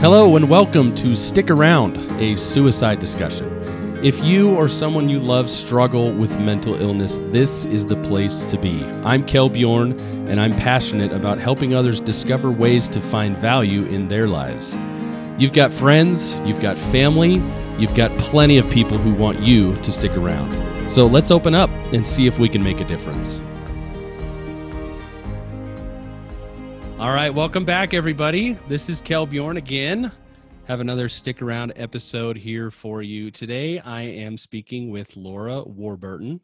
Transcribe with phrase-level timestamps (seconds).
[0.00, 3.46] Hello and welcome to Stick Around, a suicide discussion.
[4.04, 8.58] If you or someone you love struggle with mental illness, this is the place to
[8.58, 8.84] be.
[9.04, 9.98] I'm Kel Bjorn,
[10.28, 14.76] and I'm passionate about helping others discover ways to find value in their lives.
[15.40, 17.40] You've got friends, you've got family,
[17.78, 20.52] you've got plenty of people who want you to stick around.
[20.92, 23.40] So let's open up and see if we can make a difference.
[26.98, 28.54] All right, welcome back, everybody.
[28.68, 30.10] This is Kel Bjorn again.
[30.64, 33.30] Have another stick around episode here for you.
[33.30, 36.40] Today, I am speaking with Laura Warburton.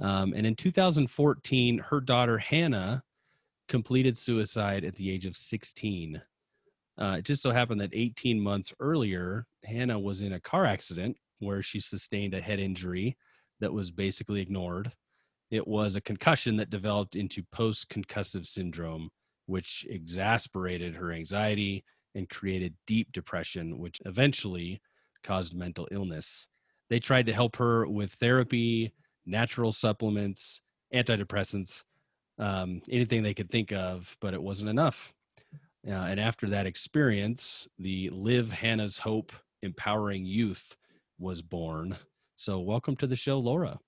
[0.00, 3.04] Um, and in 2014, her daughter Hannah
[3.68, 6.20] completed suicide at the age of 16.
[6.98, 11.16] Uh, it just so happened that 18 months earlier, Hannah was in a car accident
[11.38, 13.16] where she sustained a head injury
[13.60, 14.92] that was basically ignored.
[15.52, 19.10] It was a concussion that developed into post concussive syndrome
[19.46, 24.80] which exasperated her anxiety and created deep depression, which eventually
[25.22, 26.46] caused mental illness.
[26.90, 28.92] They tried to help her with therapy,
[29.26, 30.60] natural supplements,
[30.94, 31.82] antidepressants,
[32.38, 35.12] um, anything they could think of, but it wasn't enough.
[35.86, 40.76] Uh, and after that experience, the Live Hannah's Hope Empowering Youth
[41.18, 41.96] was born.
[42.36, 43.78] So, welcome to the show, Laura.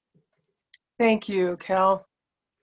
[0.98, 2.06] Thank you, Kel.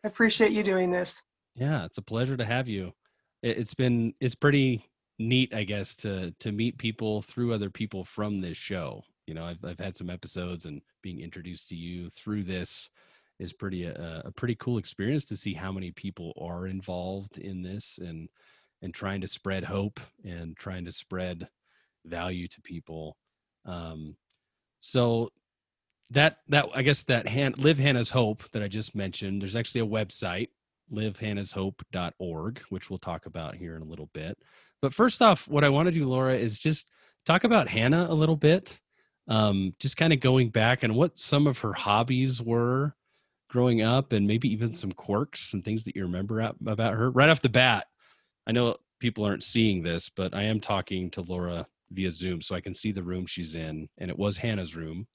[0.03, 1.21] I appreciate you doing this.
[1.55, 2.93] Yeah, it's a pleasure to have you.
[3.41, 4.85] It's been it's pretty
[5.19, 9.03] neat, I guess, to to meet people through other people from this show.
[9.27, 12.89] You know, I've I've had some episodes and being introduced to you through this
[13.39, 17.37] is pretty a, uh, a pretty cool experience to see how many people are involved
[17.37, 18.29] in this and
[18.81, 21.47] and trying to spread hope and trying to spread
[22.05, 23.17] value to people.
[23.65, 24.17] Um,
[24.79, 25.31] so
[26.11, 29.41] that that I guess that hand, live Hannah's hope that I just mentioned.
[29.41, 30.49] There's actually a website
[30.91, 34.37] livehannahshope.org, which we'll talk about here in a little bit.
[34.81, 36.89] But first off, what I want to do, Laura, is just
[37.25, 38.79] talk about Hannah a little bit.
[39.27, 42.93] Um, just kind of going back and what some of her hobbies were
[43.49, 47.11] growing up, and maybe even some quirks and things that you remember about her.
[47.11, 47.85] Right off the bat,
[48.47, 52.55] I know people aren't seeing this, but I am talking to Laura via Zoom, so
[52.55, 55.07] I can see the room she's in, and it was Hannah's room,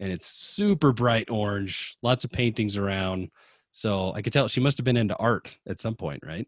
[0.00, 3.30] and it's super bright orange, lots of paintings around.
[3.74, 6.46] So I could tell she must have been into art at some point, right?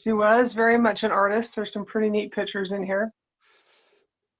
[0.00, 1.50] She was very much an artist.
[1.54, 3.12] There's some pretty neat pictures in here.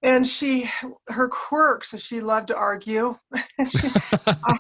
[0.02, 0.70] And she,
[1.08, 3.16] her quirks, she loved to argue.
[3.66, 3.88] she,
[4.26, 4.58] I,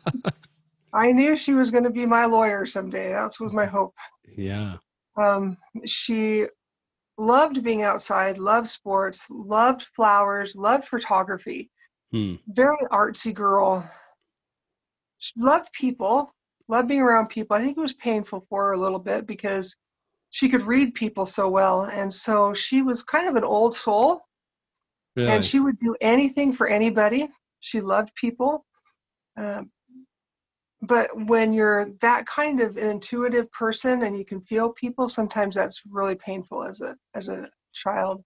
[0.92, 3.10] I, knew she was going to be my lawyer someday.
[3.10, 3.94] That was my hope.
[4.36, 4.78] Yeah.
[5.16, 6.46] Um, she
[7.18, 11.70] loved being outside, loved sports, loved flowers, loved photography.
[12.10, 12.34] Hmm.
[12.48, 13.88] Very artsy girl.
[15.18, 16.33] She loved people
[16.68, 17.56] loved being around people.
[17.56, 19.76] I think it was painful for her a little bit because
[20.30, 21.84] she could read people so well.
[21.84, 24.22] And so she was kind of an old soul.
[25.16, 25.30] Really?
[25.30, 27.28] And she would do anything for anybody.
[27.60, 28.64] She loved people.
[29.36, 29.70] Um,
[30.82, 35.54] but when you're that kind of an intuitive person and you can feel people, sometimes
[35.54, 38.22] that's really painful as a as a child.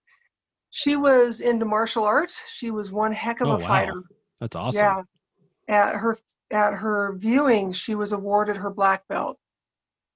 [0.71, 2.43] She was into martial arts.
[2.49, 3.67] She was one heck of oh, a wow.
[3.67, 4.03] fighter.
[4.41, 4.79] That's awesome.
[4.79, 5.03] Yeah.
[5.69, 6.19] At her
[6.51, 9.39] at her viewing, she was awarded her black belt.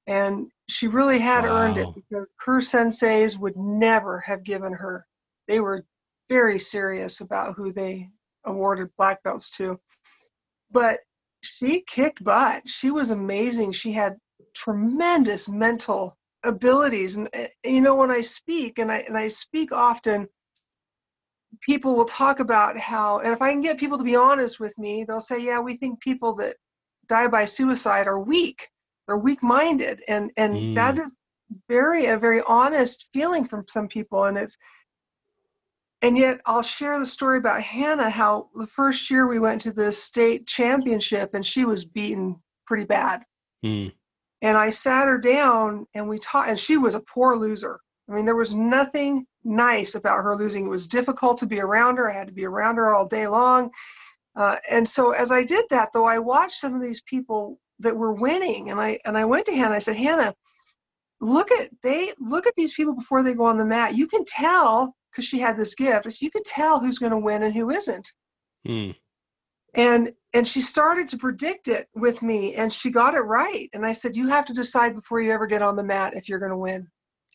[0.06, 1.50] And she really had wow.
[1.50, 5.06] earned it because her senseis would never have given her.
[5.47, 5.84] They were
[6.28, 8.09] very serious about who they
[8.44, 9.78] awarded black belts to.
[10.70, 11.00] But
[11.43, 12.69] she kicked butt.
[12.69, 13.72] She was amazing.
[13.72, 14.16] She had
[14.54, 17.16] tremendous mental abilities.
[17.16, 20.28] And eh, you know, when I speak, and I and I speak often,
[21.60, 24.76] people will talk about how, and if I can get people to be honest with
[24.78, 26.56] me, they'll say, yeah, we think people that
[27.08, 28.68] die by suicide are weak,
[29.06, 30.74] they're weak-minded, and and mm.
[30.74, 31.14] that is
[31.68, 34.24] very a very honest feeling from some people.
[34.24, 34.50] And if
[36.00, 38.10] and yet I'll share the story about Hannah.
[38.10, 42.84] How the first year we went to the state championship, and she was beaten pretty
[42.84, 43.22] bad.
[43.64, 43.92] Mm.
[44.40, 47.78] And I sat her down, and we talked, and she was a poor loser.
[48.08, 50.66] I mean, there was nothing nice about her losing.
[50.66, 52.11] It was difficult to be around her.
[52.11, 53.70] I had to be around her all day long.
[54.34, 57.96] Uh, and so as I did that, though, I watched some of these people that
[57.96, 59.75] were winning, and I and I went to Hannah.
[59.75, 60.34] I said, Hannah,
[61.20, 63.96] look at they look at these people before they go on the mat.
[63.96, 66.20] You can tell because she had this gift.
[66.20, 68.11] You could tell who's going to win and who isn't.
[68.66, 68.90] Hmm.
[69.75, 73.69] And and she started to predict it with me, and she got it right.
[73.75, 76.28] And I said, you have to decide before you ever get on the mat if
[76.28, 76.88] you're going to win.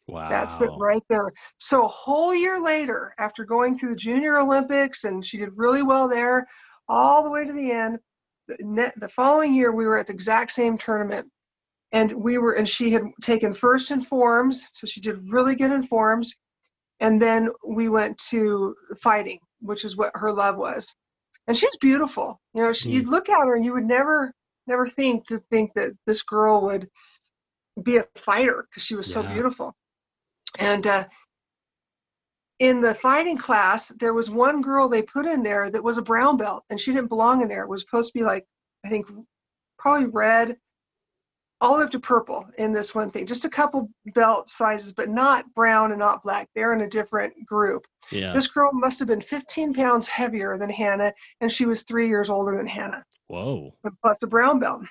[0.07, 0.29] Wow.
[0.29, 1.31] That's it right there.
[1.57, 5.83] So a whole year later, after going through the Junior Olympics, and she did really
[5.83, 6.47] well there,
[6.87, 7.99] all the way to the end,
[8.47, 11.27] the, the following year we were at the exact same tournament.
[11.91, 15.71] And we were, and she had taken first in forms, so she did really good
[15.71, 16.33] in forms.
[16.99, 20.85] and then we went to fighting, which is what her love was.
[21.47, 22.39] And she's beautiful.
[22.53, 22.93] You know, she, mm.
[22.93, 24.33] you'd look at her and you would never,
[24.65, 26.89] never think to think that this girl would
[27.83, 29.21] be a fighter because she was yeah.
[29.21, 29.73] so beautiful.
[30.57, 31.05] And uh,
[32.59, 36.01] in the fighting class, there was one girl they put in there that was a
[36.01, 37.63] brown belt, and she didn't belong in there.
[37.63, 38.45] It was supposed to be like,
[38.85, 39.07] I think,
[39.77, 40.57] probably red,
[41.59, 43.25] all the way up to purple in this one thing.
[43.25, 46.47] Just a couple belt sizes, but not brown and not black.
[46.53, 47.85] They're in a different group.
[48.11, 48.33] Yeah.
[48.33, 52.29] This girl must have been 15 pounds heavier than Hannah, and she was three years
[52.29, 53.03] older than Hannah.
[53.27, 53.73] Whoa.
[54.01, 54.81] Plus the brown belt.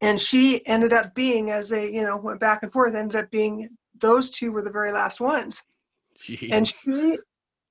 [0.00, 3.30] And she ended up being, as they, you know, went back and forth, ended up
[3.30, 3.68] being,
[4.02, 5.62] those two were the very last ones.
[6.20, 6.50] Jeez.
[6.52, 7.16] And she,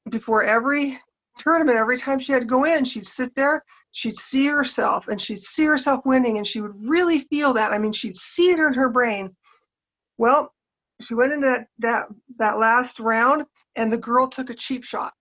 [0.10, 1.00] before every
[1.38, 5.22] tournament, every time she had to go in, she'd sit there, she'd see herself, and
[5.22, 7.72] she'd see herself winning, and she would really feel that.
[7.72, 9.36] I mean, she'd see it in her brain.
[10.18, 10.54] Well,
[11.02, 12.06] she went into that that,
[12.40, 13.46] that last round,
[13.76, 15.14] and the girl took a cheap shot,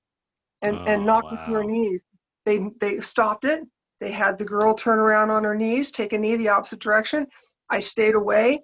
[0.63, 1.37] and oh, and knocked wow.
[1.37, 2.03] her to her knees.
[2.47, 3.61] They they stopped it.
[4.01, 7.27] They had the girl turn around on her knees, take a knee the opposite direction.
[7.69, 8.63] I stayed away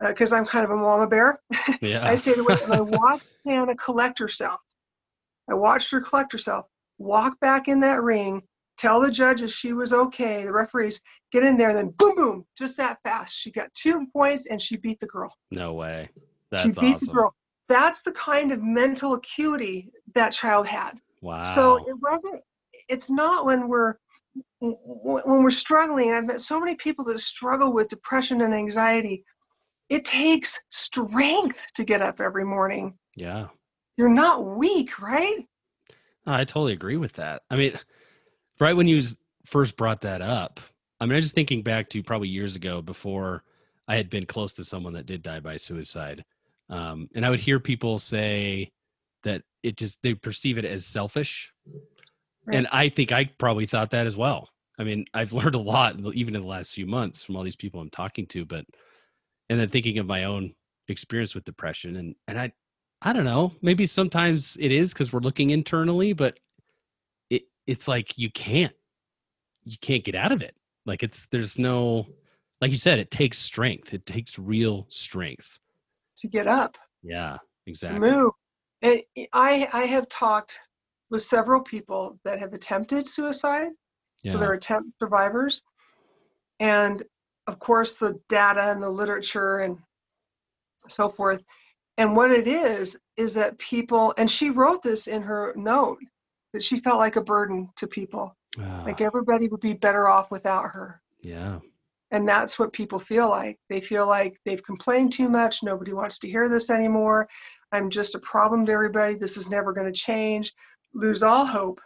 [0.00, 1.38] because uh, I'm kind of a mama bear.
[1.80, 2.06] Yeah.
[2.06, 4.60] I stayed away and I watched Hannah collect herself.
[5.48, 6.66] I watched her collect herself,
[6.98, 8.42] walk back in that ring,
[8.78, 11.00] tell the judges she was okay, the referees
[11.32, 13.36] get in there, then boom, boom, just that fast.
[13.36, 15.32] She got two points and she beat the girl.
[15.50, 16.08] No way.
[16.50, 17.08] That's she beat awesome.
[17.08, 17.34] the girl.
[17.68, 20.92] That's the kind of mental acuity that child had.
[21.20, 21.42] Wow.
[21.42, 22.42] So it wasn't.
[22.88, 23.94] It's not when we're
[24.60, 26.12] when we're struggling.
[26.12, 29.24] I've met so many people that struggle with depression and anxiety
[29.88, 32.94] it takes strength to get up every morning.
[33.16, 33.48] Yeah.
[33.96, 35.46] You're not weak, right?
[36.26, 37.42] I totally agree with that.
[37.50, 37.78] I mean,
[38.58, 39.00] right when you
[39.44, 40.60] first brought that up,
[41.00, 43.44] I mean, I was just thinking back to probably years ago before
[43.86, 46.24] I had been close to someone that did die by suicide.
[46.68, 48.72] Um, and I would hear people say
[49.22, 51.52] that it just, they perceive it as selfish.
[52.44, 52.56] Right.
[52.56, 54.48] And I think I probably thought that as well.
[54.78, 57.56] I mean, I've learned a lot, even in the last few months, from all these
[57.56, 58.64] people I'm talking to, but
[59.50, 60.52] and then thinking of my own
[60.88, 62.52] experience with depression and and i
[63.02, 66.38] i don't know maybe sometimes it is because we're looking internally but
[67.30, 68.72] it it's like you can't
[69.66, 70.54] you can't get out of it.
[70.86, 72.06] Like it's there's no
[72.60, 75.58] like you said it takes strength it takes real strength.
[76.18, 76.76] To get up.
[77.02, 78.00] Yeah exactly.
[78.00, 78.30] move.
[78.82, 79.00] And
[79.32, 80.58] i i have talked
[81.10, 83.68] with several people that have attempted suicide
[84.22, 84.32] yeah.
[84.32, 85.62] so they're attempt survivors
[86.60, 87.02] and
[87.46, 89.78] of course, the data and the literature and
[90.86, 91.42] so forth.
[91.98, 95.98] And what it is, is that people, and she wrote this in her note,
[96.52, 98.36] that she felt like a burden to people.
[98.58, 98.82] Ah.
[98.84, 101.00] Like everybody would be better off without her.
[101.22, 101.60] Yeah.
[102.10, 103.58] And that's what people feel like.
[103.68, 105.62] They feel like they've complained too much.
[105.62, 107.28] Nobody wants to hear this anymore.
[107.72, 109.14] I'm just a problem to everybody.
[109.14, 110.52] This is never going to change.
[110.94, 111.80] Lose all hope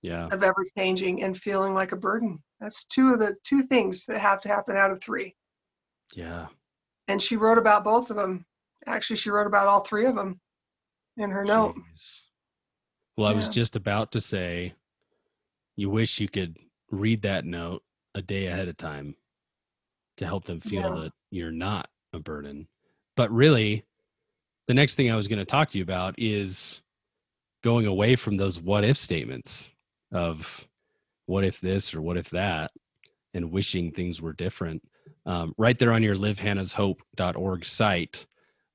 [0.00, 0.28] yeah.
[0.30, 2.42] of ever changing and feeling like a burden.
[2.60, 5.34] That's two of the two things that have to happen out of three.
[6.14, 6.46] Yeah.
[7.06, 8.44] And she wrote about both of them.
[8.86, 10.40] Actually, she wrote about all three of them
[11.16, 11.48] in her Jeez.
[11.48, 11.74] note.
[13.16, 13.32] Well, yeah.
[13.32, 14.74] I was just about to say,
[15.76, 16.56] you wish you could
[16.90, 17.82] read that note
[18.14, 19.14] a day ahead of time
[20.16, 21.02] to help them feel yeah.
[21.02, 22.68] that you're not a burden.
[23.16, 23.84] But really,
[24.66, 26.82] the next thing I was going to talk to you about is
[27.64, 29.68] going away from those what if statements
[30.12, 30.67] of
[31.28, 32.70] what if this or what if that
[33.34, 34.82] and wishing things were different
[35.26, 38.26] um, right there on your livehannahshope.org site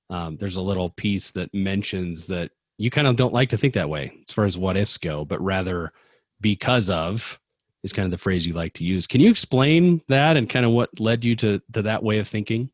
[0.09, 3.73] um, there's a little piece that mentions that you kind of don't like to think
[3.73, 5.91] that way as far as what ifs go but rather
[6.41, 7.39] because of
[7.83, 9.05] is kind of the phrase you like to use.
[9.05, 12.27] Can you explain that and kind of what led you to to that way of
[12.27, 12.69] thinking?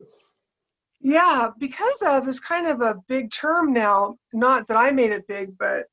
[1.01, 5.25] Yeah because of is kind of a big term now not that i made it
[5.29, 5.86] big but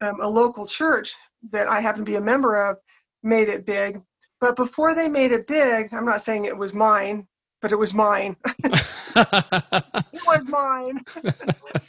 [0.00, 1.14] um, a local church
[1.50, 2.76] that i happen to be a member of
[3.22, 4.00] made it big.
[4.40, 7.26] But before they made it big, I'm not saying it was mine,
[7.60, 8.36] but it was mine.
[8.64, 11.00] it was mine.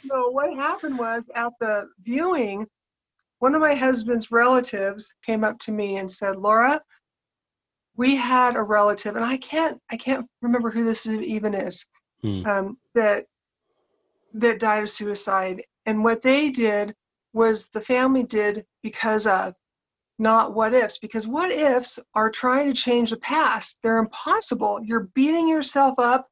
[0.08, 2.66] so what happened was at the viewing,
[3.40, 6.80] one of my husband's relatives came up to me and said, "Laura,
[7.96, 11.86] we had a relative, and I can't I can't remember who this even is,
[12.22, 12.46] hmm.
[12.46, 13.26] um, that
[14.34, 15.62] that died of suicide.
[15.86, 16.94] And what they did
[17.32, 19.54] was the family did because of
[20.18, 23.78] not what ifs, because what ifs are trying to change the past.
[23.82, 24.80] They're impossible.
[24.82, 26.28] You're beating yourself up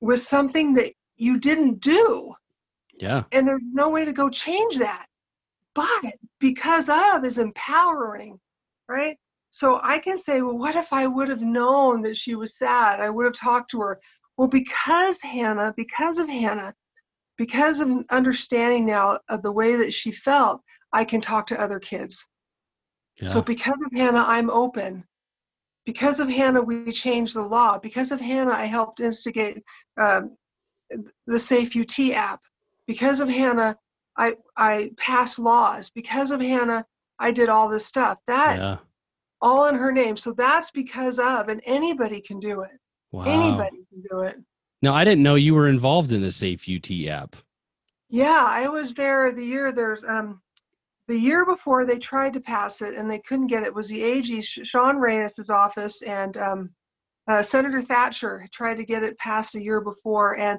[0.00, 2.34] with something that you didn't do.
[2.98, 3.24] Yeah.
[3.32, 5.06] And there's no way to go change that.
[5.74, 8.38] But because of is empowering,
[8.88, 9.16] right?
[9.50, 13.00] So I can say, well, what if I would have known that she was sad?
[13.00, 14.00] I would have talked to her.
[14.36, 16.74] Well, because Hannah, because of Hannah,
[17.36, 20.60] because of understanding now of the way that she felt,
[20.92, 22.24] I can talk to other kids.
[23.20, 23.28] Yeah.
[23.28, 25.04] So because of Hannah, I'm open.
[25.86, 27.78] Because of Hannah, we changed the law.
[27.78, 29.62] Because of Hannah, I helped instigate
[30.00, 30.36] um,
[31.26, 32.40] the Safe UT app.
[32.86, 33.76] Because of Hannah,
[34.16, 35.90] I I passed laws.
[35.90, 36.84] Because of Hannah,
[37.18, 38.18] I did all this stuff.
[38.26, 38.76] That yeah.
[39.40, 40.16] all in her name.
[40.16, 42.72] So that's because of, and anybody can do it.
[43.12, 43.24] Wow.
[43.24, 44.36] Anybody can do it.
[44.82, 47.36] Now I didn't know you were involved in the Safe UT app.
[48.10, 50.40] Yeah, I was there the year there's um
[51.08, 53.74] the year before they tried to pass it and they couldn't get it.
[53.74, 56.70] was the AG Sean Reyes' office and um,
[57.28, 60.58] uh, Senator Thatcher tried to get it passed a year before and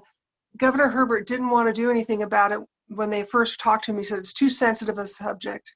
[0.57, 4.01] Governor Herbert didn't want to do anything about it when they first talked to me.
[4.01, 5.73] He said it's too sensitive a subject.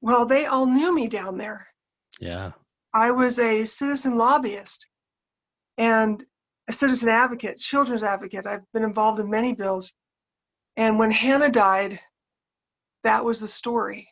[0.00, 1.66] Well, they all knew me down there.
[2.20, 2.52] Yeah.
[2.94, 4.86] I was a citizen lobbyist
[5.76, 6.24] and
[6.68, 8.46] a citizen advocate, children's advocate.
[8.46, 9.92] I've been involved in many bills.
[10.76, 12.00] And when Hannah died,
[13.04, 14.08] that was the story.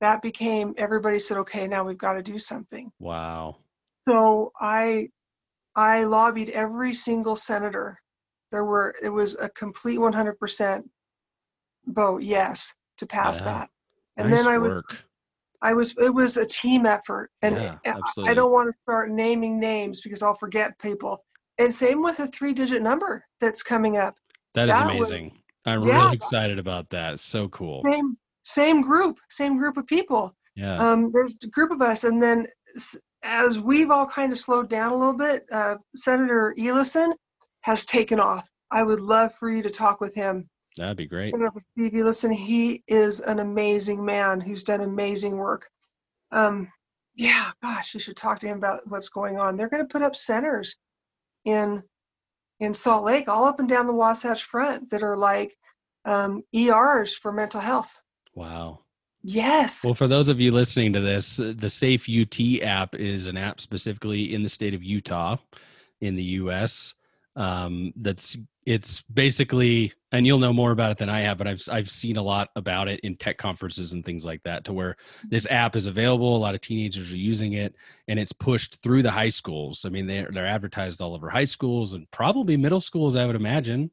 [0.00, 2.90] That became everybody said, okay, now we've got to do something.
[2.98, 3.56] Wow.
[4.08, 5.08] So I
[5.76, 7.98] I lobbied every single senator.
[8.50, 10.82] There were it was a complete 100%
[11.86, 13.52] vote yes to pass yeah.
[13.52, 13.70] that.
[14.16, 14.86] And nice then I work.
[14.88, 14.98] was
[15.62, 19.10] I was it was a team effort and yeah, I, I don't want to start
[19.10, 21.22] naming names because I'll forget people.
[21.58, 24.16] And same with a three digit number that's coming up.
[24.54, 25.24] That is that amazing.
[25.24, 25.32] Was,
[25.66, 27.20] I'm yeah, really excited about that.
[27.20, 27.82] So cool.
[27.88, 28.16] Same
[28.52, 30.34] same group, same group of people.
[30.56, 30.76] Yeah.
[30.76, 32.46] Um, there's a group of us, and then
[33.22, 37.12] as we've all kind of slowed down a little bit, uh, Senator Eliason
[37.62, 38.48] has taken off.
[38.70, 40.48] I would love for you to talk with him.
[40.76, 41.32] That'd be great.
[41.32, 45.68] Senator Steve Eliason, he is an amazing man who's done amazing work.
[46.32, 46.68] Um,
[47.16, 49.56] yeah, gosh, you should talk to him about what's going on.
[49.56, 50.76] They're going to put up centers
[51.44, 51.82] in
[52.60, 55.56] in Salt Lake, all up and down the Wasatch Front, that are like
[56.04, 57.94] um, ERs for mental health.
[58.34, 58.80] Wow.
[59.22, 59.84] Yes.
[59.84, 63.60] Well, for those of you listening to this, the Safe UT app is an app
[63.60, 65.36] specifically in the state of Utah
[66.00, 66.94] in the US.
[67.36, 71.62] Um, that's it's basically and you'll know more about it than I have, but I've
[71.70, 74.96] I've seen a lot about it in tech conferences and things like that to where
[75.28, 77.74] this app is available, a lot of teenagers are using it
[78.08, 79.84] and it's pushed through the high schools.
[79.84, 83.36] I mean they they're advertised all over high schools and probably middle schools I would
[83.36, 83.90] imagine.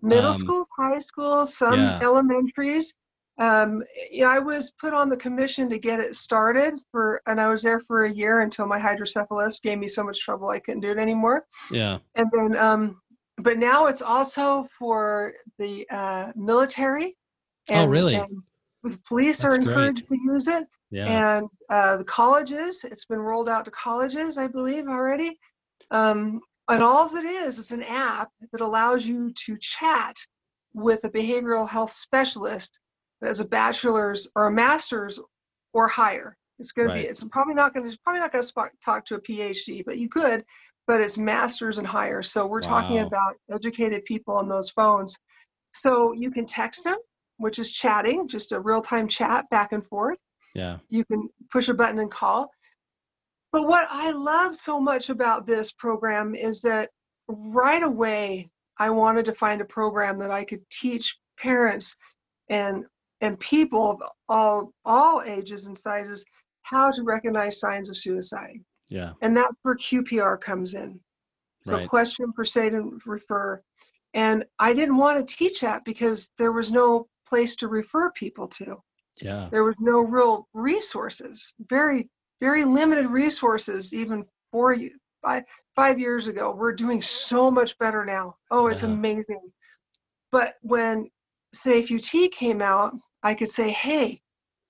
[0.00, 1.98] Middle um, schools, high schools, some yeah.
[2.02, 2.94] elementaries
[3.38, 7.48] um, yeah, I was put on the commission to get it started for, and I
[7.48, 10.80] was there for a year until my hydrocephalus gave me so much trouble I couldn't
[10.80, 11.46] do it anymore.
[11.70, 11.98] Yeah.
[12.16, 13.00] And then, um,
[13.36, 17.16] but now it's also for the uh, military.
[17.70, 18.16] Oh, and, oh, really?
[18.16, 18.42] And
[18.82, 20.18] the police That's are encouraged great.
[20.18, 20.64] to use it.
[20.90, 21.36] Yeah.
[21.36, 25.38] And uh, the colleges, it's been rolled out to colleges, I believe, already.
[25.92, 30.16] Um, and all it is is an app that allows you to chat
[30.74, 32.78] with a behavioral health specialist
[33.22, 35.18] as a bachelor's or a master's
[35.72, 36.36] or higher.
[36.58, 36.96] It's going right.
[36.96, 37.08] to be.
[37.08, 37.98] It's probably not going to.
[38.02, 40.44] Probably not going to talk to a PhD, but you could.
[40.86, 42.22] But it's masters and higher.
[42.22, 42.80] So we're wow.
[42.80, 45.16] talking about educated people on those phones.
[45.72, 46.96] So you can text them,
[47.36, 50.18] which is chatting, just a real time chat back and forth.
[50.54, 50.78] Yeah.
[50.88, 52.50] You can push a button and call.
[53.52, 56.90] But what I love so much about this program is that
[57.28, 61.96] right away I wanted to find a program that I could teach parents
[62.48, 62.84] and
[63.20, 66.24] and people of all all ages and sizes
[66.62, 68.58] how to recognize signs of suicide.
[68.88, 69.12] Yeah.
[69.22, 71.00] And that's where QPR comes in.
[71.62, 71.88] So right.
[71.88, 73.62] question, persuade, and refer.
[74.14, 78.48] And I didn't want to teach that because there was no place to refer people
[78.48, 78.82] to.
[79.20, 79.48] Yeah.
[79.50, 81.52] There was no real resources.
[81.68, 82.08] Very,
[82.40, 84.92] very limited resources even for you.
[85.22, 85.44] Five
[85.74, 86.52] five years ago.
[86.52, 88.36] We're doing so much better now.
[88.50, 88.90] Oh, it's yeah.
[88.90, 89.40] amazing.
[90.30, 91.10] But when
[91.52, 94.20] Safe UT came out, I could say, hey,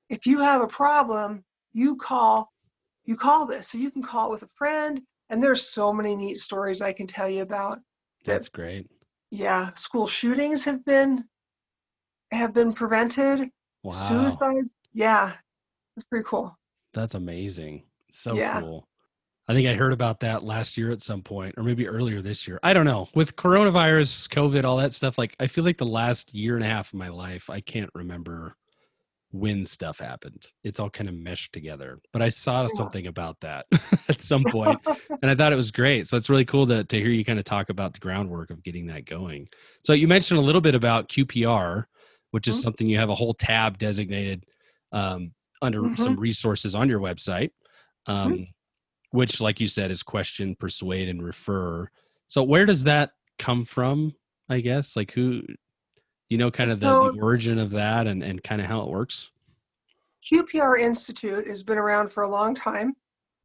[0.09, 2.53] if you have a problem, you call,
[3.05, 3.69] you call this.
[3.69, 5.01] So you can call it with a friend.
[5.31, 7.79] And there's so many neat stories I can tell you about.
[8.25, 8.87] That, That's great.
[9.31, 11.25] Yeah, school shootings have been
[12.31, 13.51] have been prevented.
[13.83, 13.93] Wow.
[13.93, 14.71] Suicides.
[14.95, 15.33] Yeah,
[15.97, 16.57] it's pretty cool.
[16.95, 17.83] That's amazing.
[18.11, 18.61] So yeah.
[18.61, 18.88] cool.
[19.49, 22.47] I think I heard about that last year at some point, or maybe earlier this
[22.47, 22.61] year.
[22.63, 23.09] I don't know.
[23.15, 26.69] With coronavirus, COVID, all that stuff, like I feel like the last year and a
[26.69, 28.55] half of my life, I can't remember
[29.31, 30.47] when stuff happened.
[30.65, 31.99] It's all kind of meshed together.
[32.13, 32.69] But I saw yeah.
[32.75, 33.65] something about that
[34.11, 34.81] at some point,
[35.23, 36.09] and I thought it was great.
[36.09, 38.63] So it's really cool to to hear you kind of talk about the groundwork of
[38.63, 39.49] getting that going.
[39.83, 41.85] So you mentioned a little bit about QPR,
[42.33, 42.63] which is mm-hmm.
[42.63, 44.45] something you have a whole tab designated
[44.93, 46.03] um, under mm-hmm.
[46.03, 47.51] some resources on your website.
[48.07, 48.13] Mm-hmm.
[48.13, 48.43] Um, mm-hmm
[49.11, 51.89] which like you said is question persuade and refer
[52.27, 54.15] so where does that come from
[54.49, 55.43] i guess like who
[56.31, 58.83] You know, kind of So- the, the origin of that and, and kind of how
[58.83, 59.31] it works?
[60.31, 62.95] QPR Institute has been around for a long time,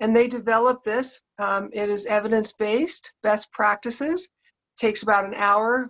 [0.02, 1.22] and they developed this.
[1.40, 4.28] Um, it is evidence-based, best practices.
[4.76, 5.90] Takes about an hour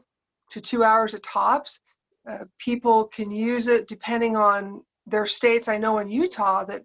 [0.51, 1.80] to two hours at tops.
[2.30, 5.68] Uh, people can use it depending on their states.
[5.68, 6.84] I know in Utah that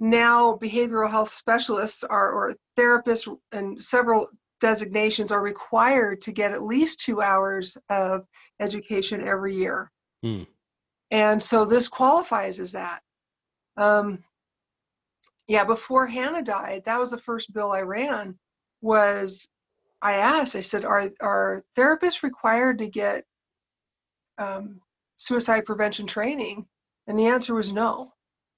[0.00, 4.28] now behavioral health specialists are, or therapists and several
[4.60, 8.26] designations are required to get at least two hours of
[8.60, 9.90] education every year.
[10.22, 10.44] Hmm.
[11.10, 13.02] And so this qualifies as that.
[13.76, 14.24] Um,
[15.46, 18.38] yeah, before Hannah died, that was the first bill I ran.
[18.80, 19.48] Was
[20.00, 20.56] I asked?
[20.56, 23.24] I said, "Are are therapists required to get
[24.38, 24.80] um,
[25.16, 26.66] suicide prevention training?"
[27.06, 28.13] And the answer was no.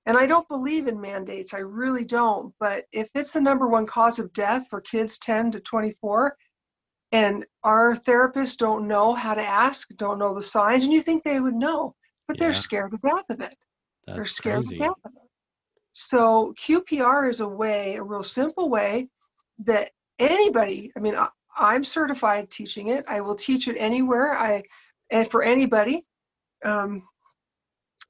[0.07, 1.53] And I don't believe in mandates.
[1.53, 2.55] I really don't.
[2.61, 6.37] But if it's the number one cause of death for kids 10 to 24,
[7.13, 11.25] and our therapists don't know how to ask, don't know the signs, and you think
[11.25, 11.95] they would know,
[12.29, 13.57] but they're scared to death of it
[14.07, 14.79] they're scared crazy.
[14.79, 15.31] to death of it.
[15.93, 19.09] So QPR is a way, a real simple way
[19.65, 23.05] that anybody, I mean, I, I'm certified teaching it.
[23.09, 24.37] I will teach it anywhere.
[24.37, 24.63] I
[25.11, 26.03] and for anybody.
[26.65, 27.03] Um,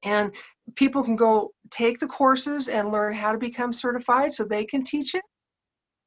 [0.02, 0.32] and
[0.74, 4.82] people can go take the courses and learn how to become certified so they can
[4.82, 5.22] teach it.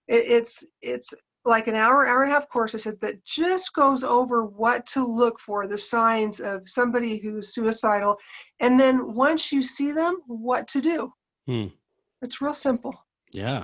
[0.08, 1.14] it it's it's
[1.46, 4.86] like an hour, hour and a half course I said that just goes over what
[4.88, 8.18] to look for, the signs of somebody who's suicidal,
[8.60, 11.12] and then once you see them, what to do.
[11.48, 11.68] Hmm.
[12.22, 12.94] It's real simple.
[13.32, 13.64] Yeah.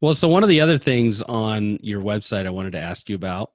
[0.00, 3.14] Well, so one of the other things on your website I wanted to ask you
[3.14, 3.50] about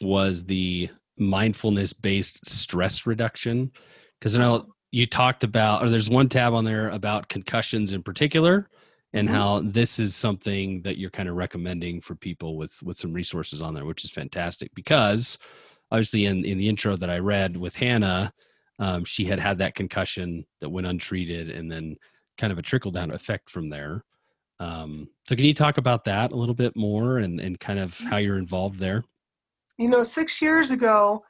[0.00, 0.88] was the
[1.18, 3.70] mindfulness based stress reduction.
[4.18, 8.02] Because I know you talked about, or there's one tab on there about concussions in
[8.02, 8.68] particular,
[9.12, 9.32] and Mhm.
[9.32, 13.60] how this is something that you're kind of recommending for people with with some resources
[13.60, 14.70] on there, which is fantastic.
[14.74, 15.38] Because
[15.90, 18.32] obviously, in in the intro that I read with Hannah,
[18.78, 21.96] um, she had had that concussion that went untreated, and then
[22.38, 24.04] kind of a trickle down effect from there.
[24.60, 27.98] Um, so can you talk about that a little bit more and, and kind of
[27.98, 29.02] how you're involved there?
[29.78, 31.24] You know, six years ago,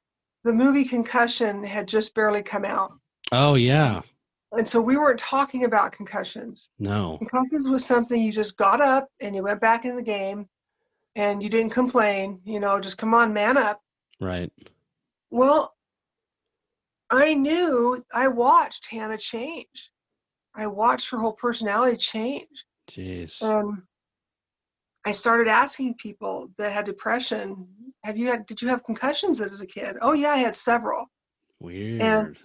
[0.44, 2.92] the movie Concussion had just barely come out.
[3.32, 4.02] Oh yeah.
[4.52, 6.68] And so we weren't talking about concussions.
[6.78, 7.18] No.
[7.18, 10.48] Concussions was something you just got up and you went back in the game
[11.16, 13.80] and you didn't complain, you know, just come on, man up.
[14.20, 14.52] Right.
[15.30, 15.74] Well,
[17.10, 19.90] I knew I watched Hannah change.
[20.54, 22.64] I watched her whole personality change.
[22.90, 23.42] Jeez.
[23.42, 23.82] And
[25.04, 27.66] I started asking people that had depression,
[28.04, 29.96] have you had did you have concussions as a kid?
[30.00, 31.06] Oh yeah, I had several.
[31.60, 32.38] Weird.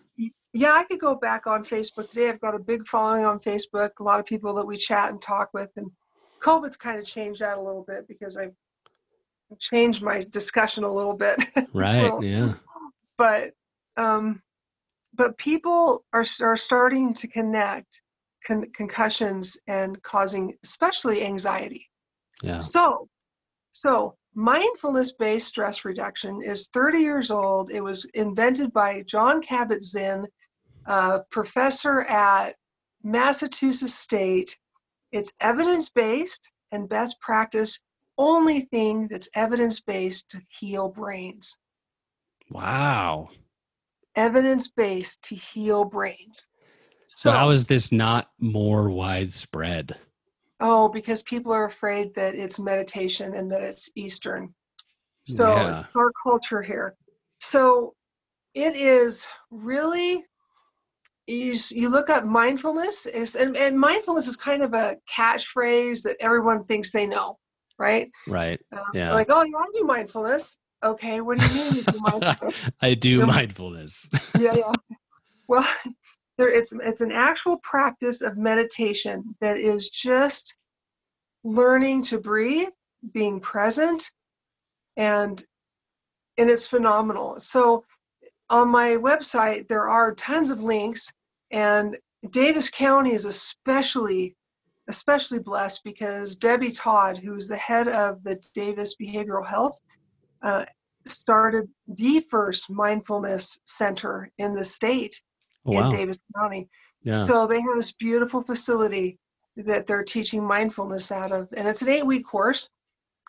[0.54, 2.30] Yeah, I could go back on Facebook today.
[2.30, 5.22] I've got a big following on Facebook, a lot of people that we chat and
[5.22, 5.92] talk with and
[6.42, 8.54] COVID's kind of changed that a little bit because I've
[9.60, 11.38] changed my discussion a little bit.
[11.74, 12.12] right.
[12.12, 12.54] Well, Yeah.
[13.18, 13.52] but
[13.98, 14.42] um,
[15.16, 17.88] but people are are starting to connect
[18.48, 21.90] con- concussions and causing especially anxiety.
[22.42, 22.60] Yeah.
[22.60, 23.10] So,
[23.72, 27.72] so mindfulness-based stress reduction is 30 years old.
[27.72, 30.26] It was invented by John Kabat-Zinn,
[30.86, 32.56] a professor at
[33.04, 34.58] Massachusetts State.
[35.12, 37.80] It's evidence-based and best practice.
[38.18, 41.56] Only thing that's evidence-based to heal brains.
[42.50, 43.30] Wow.
[44.16, 46.46] Evidence-based to heal brains.
[47.08, 49.98] So how is this not more widespread?
[50.60, 54.54] Oh, because people are afraid that it's meditation and that it's Eastern.
[55.24, 55.86] So Yeah.
[55.96, 56.96] our culture here.
[57.40, 57.96] So
[58.54, 60.26] it is really
[61.30, 66.18] you, you look up mindfulness is and, and mindfulness is kind of a catchphrase that
[66.20, 67.38] everyone thinks they know,
[67.78, 68.10] right?
[68.28, 68.60] Right.
[68.72, 69.14] Um, Yeah.
[69.14, 70.58] Like, oh, yeah, I do mindfulness.
[70.84, 72.56] Okay, what do you mean you do mindfulness?
[72.82, 73.26] I do Yeah.
[73.26, 74.10] mindfulness.
[74.40, 74.74] yeah, yeah.
[75.48, 75.68] Well,
[76.38, 80.56] there it's it's an actual practice of meditation that is just
[81.44, 82.70] learning to breathe,
[83.14, 84.10] being present,
[84.96, 85.44] and
[86.38, 87.40] and it's phenomenal.
[87.40, 87.84] So
[88.50, 91.12] on my website there are tons of links,
[91.52, 91.98] and
[92.32, 94.36] Davis County is especially
[94.88, 99.78] especially blessed because Debbie Todd, who's the head of the Davis Behavioral Health,
[100.42, 100.66] uh,
[101.08, 105.22] started the first mindfulness center in the state
[105.66, 105.90] Oh, in.
[105.90, 106.70] Davis County.
[107.04, 107.14] Yeah.
[107.14, 109.20] So they have this beautiful facility
[109.58, 112.70] that they're teaching mindfulness out of, and it's an eight-week course,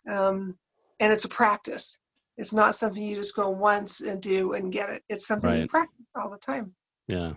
[0.08, 0.56] um,
[1.00, 1.98] and it's a practice.
[2.36, 5.02] It's not something you just go once and do and get it.
[5.08, 6.74] It's something you practice all the time.
[7.08, 7.34] Yeah.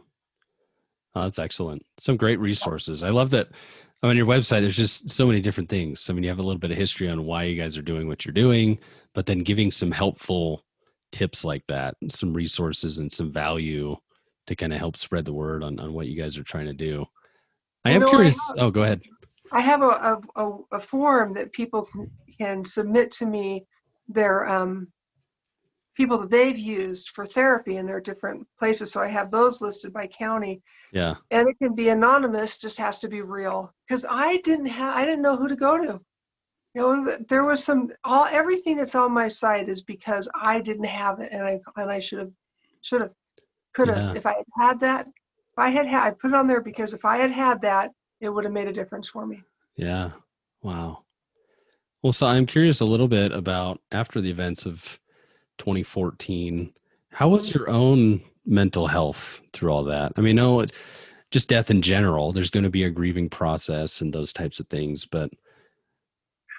[1.15, 1.85] Oh, that's excellent.
[1.99, 3.03] Some great resources.
[3.03, 3.49] I love that
[4.03, 6.09] on your website, there's just so many different things.
[6.09, 8.07] I mean, you have a little bit of history on why you guys are doing
[8.07, 8.77] what you're doing,
[9.13, 10.65] but then giving some helpful
[11.13, 13.95] tips like that, some resources and some value
[14.47, 16.73] to kind of help spread the word on, on what you guys are trying to
[16.73, 17.05] do.
[17.85, 18.37] I you am know, curious.
[18.37, 19.01] I have, oh, go ahead.
[19.53, 23.65] I have a, a, a, form that people can, can submit to me
[24.09, 24.91] their um,
[25.95, 28.91] people that they've used for therapy in their different places.
[28.91, 30.61] So I have those listed by county.
[30.91, 31.15] Yeah.
[31.31, 33.73] And it can be anonymous, just has to be real.
[33.87, 36.01] Because I didn't have I didn't know who to go to.
[36.73, 40.85] You know, there was some all everything that's on my site is because I didn't
[40.85, 42.31] have it and I and I should have
[42.81, 43.11] should have
[43.73, 44.13] could have yeah.
[44.15, 46.93] if I had had that if I had had I put it on there because
[46.93, 49.43] if I had had that it would have made a difference for me.
[49.75, 50.11] Yeah.
[50.63, 51.03] Wow.
[52.01, 54.99] Well, so I'm curious a little bit about after the events of
[55.57, 56.73] 2014.
[57.11, 60.13] How was your own mental health through all that?
[60.17, 60.65] I mean, no,
[61.31, 62.31] just death in general.
[62.31, 65.29] There's going to be a grieving process and those types of things, but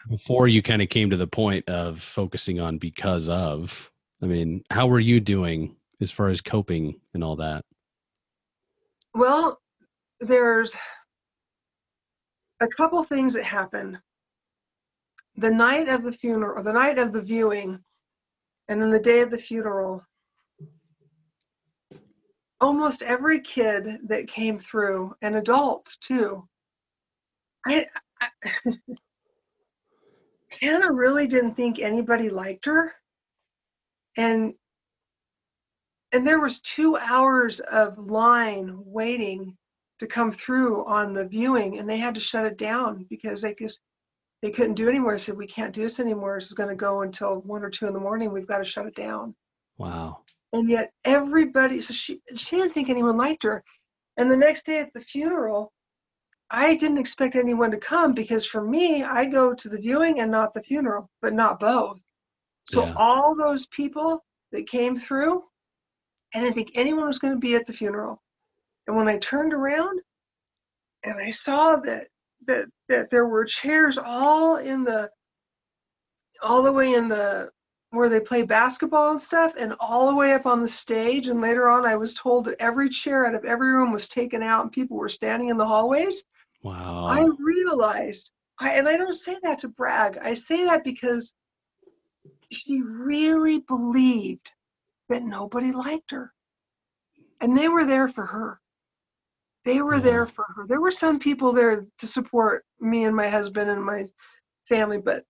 [0.09, 3.91] before you kind of came to the point of focusing on because of,
[4.23, 7.65] I mean, how were you doing as far as coping and all that?
[9.15, 9.61] Well,
[10.21, 10.75] there's
[12.61, 13.99] a couple things that happened.
[15.37, 17.83] The night of the funeral, or the night of the viewing,
[18.69, 20.03] and then the day of the funeral,
[22.61, 26.47] almost every kid that came through, and adults too,
[27.67, 27.87] I,
[28.21, 28.29] I
[30.61, 32.93] Hannah really didn't think anybody liked her.
[34.17, 34.55] And
[36.13, 39.57] and there was two hours of line waiting
[39.99, 43.55] to come through on the viewing and they had to shut it down because they
[43.55, 43.81] just
[44.43, 45.17] they couldn't do anymore.
[45.19, 46.37] Said we can't do this anymore.
[46.37, 48.33] This is going to go until one or two in the morning.
[48.33, 49.35] We've got to shut it down.
[49.79, 50.19] Wow.
[50.53, 53.63] And yet everybody, so she she didn't think anyone liked her.
[54.17, 55.73] And the next day at the funeral,
[56.51, 60.31] I didn't expect anyone to come because for me, I go to the viewing and
[60.31, 62.01] not the funeral, but not both.
[62.65, 62.95] So yeah.
[62.97, 65.43] all those people that came through,
[66.35, 68.23] I didn't think anyone was going to be at the funeral.
[68.87, 70.01] And when I turned around
[71.03, 72.07] and I saw that
[72.47, 75.11] that that there were chairs all in the
[76.43, 77.51] all the way in the
[77.91, 81.41] where they play basketball and stuff and all the way up on the stage and
[81.41, 84.63] later on i was told that every chair out of every room was taken out
[84.63, 86.23] and people were standing in the hallways.
[86.63, 87.07] Wow.
[87.07, 91.35] i realized I, and i don't say that to brag i say that because
[92.53, 94.51] she really believed
[95.09, 96.33] that nobody liked her.
[97.41, 98.61] And they were there for her
[99.65, 100.67] they were there for her.
[100.67, 104.07] There were some people there to support me and my husband and my
[104.69, 105.25] family, but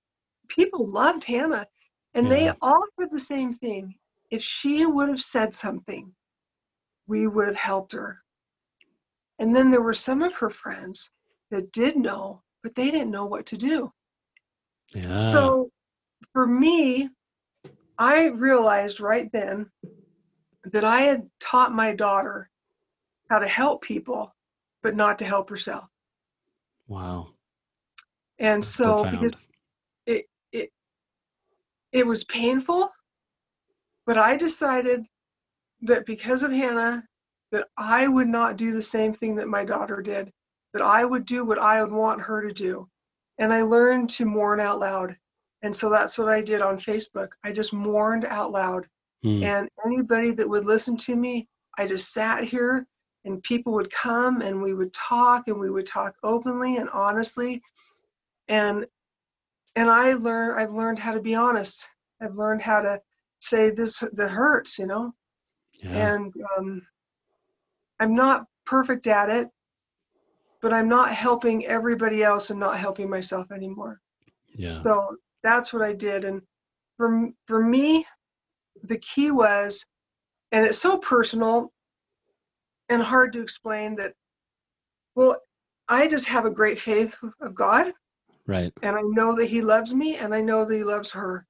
[0.49, 1.67] people loved Hannah.
[2.15, 2.33] And yeah.
[2.33, 3.95] they all said the same thing.
[4.31, 6.13] If she would have said something,
[7.07, 8.21] we would have helped her.
[9.39, 11.11] And then there were some of her friends
[11.51, 13.93] that did know, but they didn't know what to do.
[14.95, 15.17] Yeah.
[15.17, 15.71] So
[16.33, 17.09] for me,
[17.99, 19.71] I realized right then
[20.73, 22.49] that I had taught my daughter
[23.31, 24.35] how to help people,
[24.83, 25.85] but not to help herself.
[26.89, 27.29] Wow.
[28.39, 29.21] And That's so profound.
[29.21, 29.35] because
[30.07, 30.73] it it
[31.93, 32.91] it was painful,
[34.07, 35.05] but I decided
[35.83, 37.05] that because of Hannah,
[37.53, 40.33] that I would not do the same thing that my daughter did,
[40.73, 42.89] that I would do what I would want her to do.
[43.39, 45.17] And I learned to mourn out loud.
[45.63, 47.29] And so that's what I did on Facebook.
[47.43, 48.87] I just mourned out loud.
[49.23, 49.43] Hmm.
[49.43, 52.87] And anybody that would listen to me, I just sat here
[53.25, 57.63] and people would come and we would talk and we would talk openly and honestly.
[58.49, 58.87] And
[59.77, 61.87] and i learned i've learned how to be honest.
[62.21, 63.01] I've learned how to
[63.41, 65.13] say this that hurts you know?
[65.83, 66.15] Yeah.
[66.15, 66.83] and um,
[68.01, 69.49] i'm not perfect at it
[70.63, 74.01] but i'm not helping everybody else and not helping myself anymore.
[74.55, 74.71] Yeah.
[74.71, 76.25] so that's what i did.
[76.25, 76.41] And
[76.97, 78.07] for for me
[78.85, 79.85] the key was
[80.53, 81.73] and it's so personal
[82.89, 84.15] and hard to explain that
[85.15, 85.41] well
[85.89, 87.93] i just have a great faith of god.
[88.47, 88.73] Right.
[88.83, 91.47] And i know that he loves me and i know that he loves her.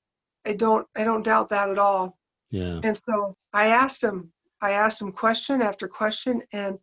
[0.47, 2.17] I don't i don't doubt that at all.
[2.51, 2.81] Yeah.
[2.83, 6.79] And so i asked him i asked him question after question and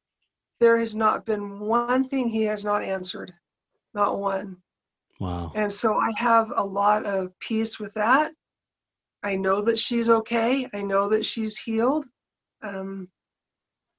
[0.59, 3.33] there has not been one thing he has not answered
[3.93, 4.57] not one.
[5.19, 5.51] Wow.
[5.55, 8.31] And so i have a lot of peace with that.
[9.23, 10.67] I know that she's okay.
[10.73, 12.05] I know that she's healed.
[12.63, 13.07] Um,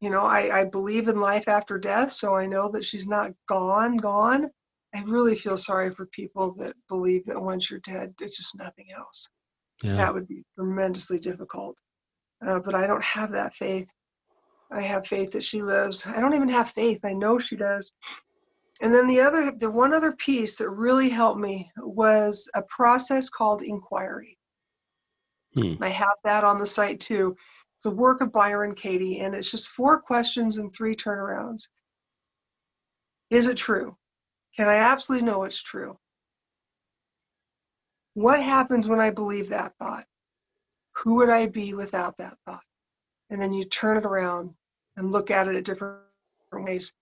[0.02, 3.30] you know, I, I believe in life after death, so I know that she's not
[3.48, 4.50] gone, gone.
[4.92, 8.88] I really feel sorry for people that believe that once you're dead, it's just nothing
[8.94, 9.30] else.
[9.80, 9.94] Yeah.
[9.94, 11.76] That would be tremendously difficult.
[12.44, 13.88] Uh, but I don't have that faith.
[14.72, 16.04] I have faith that she lives.
[16.04, 16.98] I don't even have faith.
[17.04, 17.88] I know she does.
[18.82, 23.30] And then the other, the one other piece that really helped me was a process
[23.30, 24.36] called inquiry.
[25.56, 25.74] Hmm.
[25.80, 27.36] I have that on the site too.
[27.82, 31.62] It's a work of Byron Katie, and it's just four questions and three turnarounds.
[33.28, 33.96] Is it true?
[34.56, 35.98] Can I absolutely know it's true?
[38.14, 40.04] What happens when I believe that thought?
[40.98, 42.62] Who would I be without that thought?
[43.30, 44.54] And then you turn it around
[44.96, 46.02] and look at it at different
[46.52, 46.92] ways.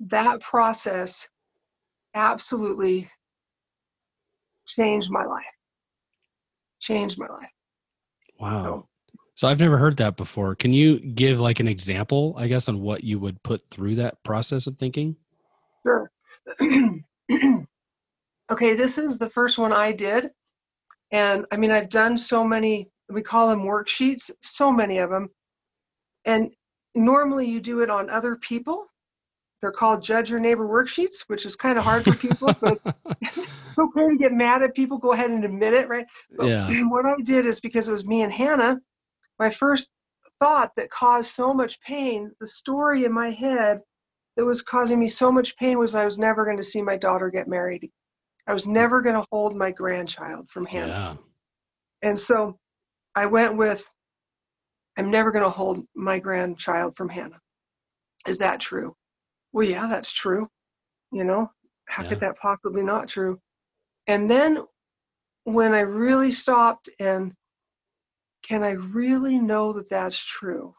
[0.00, 1.28] That process
[2.14, 3.08] absolutely
[4.66, 5.44] changed my life.
[6.80, 7.52] Changed my life.
[8.40, 8.64] Wow.
[8.64, 8.88] So,
[9.34, 10.54] so I've never heard that before.
[10.54, 14.22] Can you give like an example, I guess, on what you would put through that
[14.22, 15.16] process of thinking?
[15.84, 16.10] Sure.
[18.52, 20.30] okay, this is the first one I did.
[21.10, 25.28] And I mean, I've done so many, we call them worksheets, so many of them.
[26.24, 26.50] And
[26.94, 28.86] normally you do it on other people.
[29.60, 32.80] They're called judge your neighbor worksheets, which is kind of hard for people, but
[33.20, 34.98] it's okay to get mad at people.
[34.98, 36.06] Go ahead and admit it, right?
[36.36, 36.68] But yeah.
[36.88, 38.80] What I did is because it was me and Hannah,
[39.38, 39.90] my first
[40.40, 43.80] thought that caused so much pain, the story in my head
[44.36, 46.96] that was causing me so much pain was I was never going to see my
[46.96, 47.90] daughter get married.
[48.46, 51.18] I was never going to hold my grandchild from Hannah.
[52.02, 52.08] Yeah.
[52.08, 52.58] And so
[53.14, 53.86] I went with,
[54.98, 57.40] I'm never going to hold my grandchild from Hannah.
[58.26, 58.94] Is that true?
[59.52, 60.48] Well, yeah, that's true.
[61.12, 61.50] You know,
[61.86, 62.08] how yeah.
[62.10, 63.38] could that possibly not true?
[64.06, 64.58] And then
[65.44, 67.32] when I really stopped and
[68.44, 70.74] can I really know that that's true?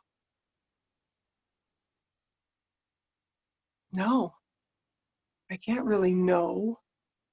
[3.91, 4.35] No,
[5.49, 6.79] I can't really know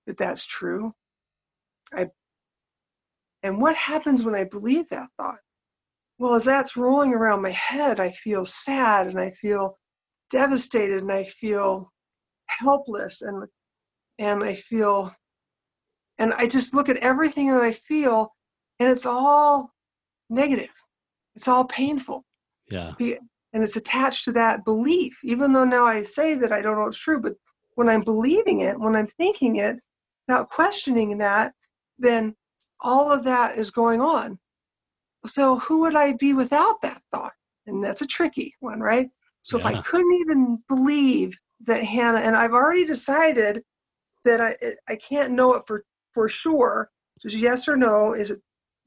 [0.07, 0.93] that that's true.
[1.93, 2.11] I
[3.43, 5.39] and what happens when I believe that thought?
[6.19, 9.79] Well, as that's rolling around my head, I feel sad and I feel
[10.31, 11.91] devastated and I feel
[12.47, 13.47] helpless and
[14.19, 15.15] and I feel
[16.19, 18.35] and I just look at everything that I feel
[18.79, 19.73] and it's all
[20.33, 20.71] negative.
[21.37, 22.25] It's all painful.
[22.71, 22.95] Yeah
[23.53, 26.87] and it's attached to that belief even though now i say that i don't know
[26.87, 27.35] it's true but
[27.75, 29.77] when i'm believing it when i'm thinking it
[30.27, 31.53] without questioning that
[31.99, 32.35] then
[32.81, 34.39] all of that is going on
[35.27, 37.33] so who would i be without that thought
[37.67, 39.09] and that's a tricky one right
[39.43, 39.69] so yeah.
[39.69, 43.63] if i couldn't even believe that hannah and i've already decided
[44.25, 44.57] that i
[44.89, 46.89] i can't know it for for sure
[47.21, 48.41] just yes or no is it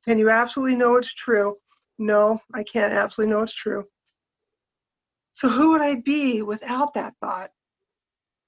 [0.05, 1.55] can you absolutely know it's true
[1.97, 3.85] no i can't absolutely know it's true
[5.35, 7.51] so who would I be without that thought?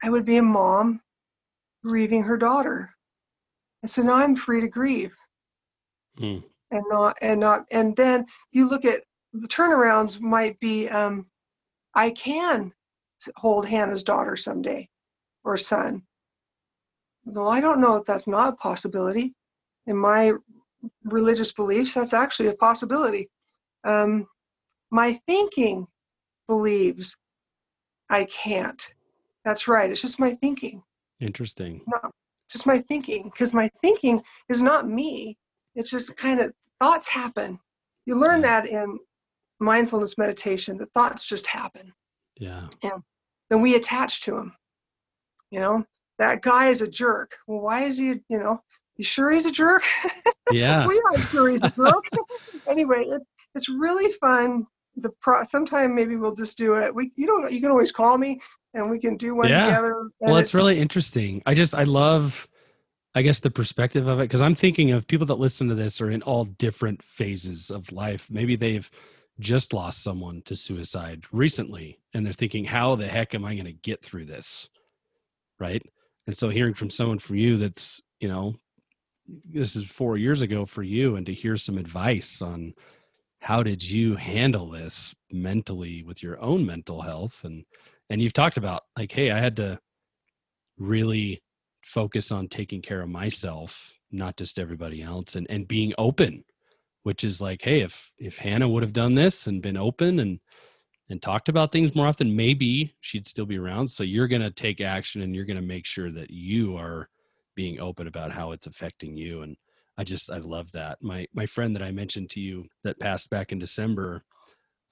[0.02, 1.02] I would be a mom
[1.86, 2.96] grieving her daughter.
[3.82, 5.14] And so now I'm free to grieve.
[6.18, 6.44] Mm.
[6.72, 11.28] And not and not and then you look at the turnarounds might be um,
[11.94, 12.72] I can
[13.36, 14.90] hold Hannah's daughter someday
[15.44, 16.04] or son.
[17.26, 19.34] Well, I don't know if that's not a possibility.
[19.86, 20.34] In my
[21.04, 23.30] religious beliefs, that's actually a possibility.
[23.84, 24.28] Um,
[24.92, 25.88] my thinking
[26.48, 27.16] believes
[28.10, 28.82] I can't.
[29.46, 29.90] That's right.
[29.90, 30.82] It's just my thinking.
[31.20, 31.82] Interesting.
[31.88, 32.12] Not
[32.50, 35.38] just my thinking, because my thinking is not me.
[35.76, 37.60] It's just kind of thoughts happen.
[38.06, 38.62] You learn yeah.
[38.62, 38.98] that in
[39.60, 40.78] mindfulness meditation.
[40.78, 41.92] The thoughts just happen.
[42.40, 42.68] Yeah.
[42.84, 43.04] And
[43.50, 44.54] then we attach to them.
[45.52, 45.86] You know,
[46.20, 47.32] that guy is a jerk.
[47.48, 48.08] Well, why is he?
[48.30, 48.62] You know,
[48.98, 49.84] you sure he's a jerk?
[50.54, 50.88] Yeah.
[50.88, 52.06] we are sure he's a jerk.
[52.70, 54.66] anyway, it's it's really fun
[54.98, 58.18] the pro sometime maybe we'll just do it we you don't you can always call
[58.18, 58.40] me
[58.74, 59.66] and we can do one yeah.
[59.66, 62.48] together well it's, it's really interesting i just i love
[63.16, 66.02] i guess the perspective of it because i'm thinking of people that listen to this
[66.02, 68.90] are in all different phases of life maybe they've
[69.40, 73.66] just lost someone to suicide recently and they're thinking how the heck am i going
[73.66, 74.70] to get through this
[75.60, 75.84] right
[76.26, 78.56] and so hearing from someone from you that's you know
[79.46, 82.74] this is four years ago for you and to hear some advice on
[83.40, 87.44] how did you handle this mentally with your own mental health?
[87.44, 87.66] And
[88.10, 89.80] and you've talked about like hey i had to
[90.78, 91.42] really
[91.84, 96.44] focus on taking care of myself not just everybody else and and being open
[97.04, 100.40] which is like hey if if hannah would have done this and been open and
[101.10, 103.88] and talked about things more often maybe she'd still be around.
[103.88, 107.10] So you're going to take action and you're going to make sure that you are
[107.58, 109.58] being open about how it's affecting you and
[109.98, 111.00] I just I love that.
[111.02, 114.24] My my friend that I mentioned to you that passed back in December,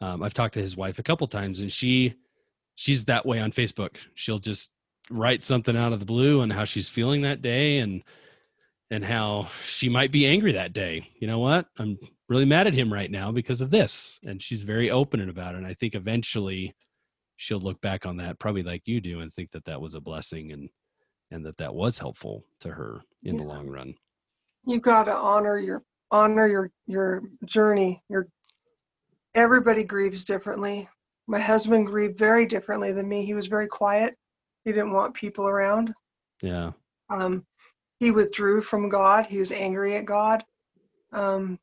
[0.01, 2.15] um, I've talked to his wife a couple times, and she
[2.73, 3.97] she's that way on Facebook.
[4.15, 4.69] She'll just
[5.12, 8.04] write something out of the blue on how she's feeling that day and
[8.89, 11.08] and how she might be angry that day.
[11.19, 11.67] You know what?
[11.78, 11.97] I'm
[12.30, 14.19] really mad at him right now because of this.
[14.23, 15.60] And she's very open about it.
[15.60, 16.75] And I think eventually
[17.36, 20.01] she'll look back on that probably like you do and think that that was a
[20.01, 20.69] blessing and
[21.36, 23.41] and that that was helpful to her in yeah.
[23.41, 23.93] the long run
[24.65, 28.02] you got to honor your honor your your journey.
[28.10, 28.28] Your
[29.34, 30.89] everybody grieves differently.
[31.28, 33.26] My husband grieved very differently than me.
[33.26, 34.15] He was very quiet.
[34.63, 35.93] He didn't want people around.
[36.41, 36.71] Yeah.
[37.10, 37.45] Um,
[38.00, 39.26] he withdrew from God.
[39.26, 40.43] He was angry at God.
[41.12, 41.58] Um,